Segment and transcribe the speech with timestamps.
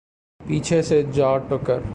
[0.41, 1.81] پیچھے سے جا ٹکر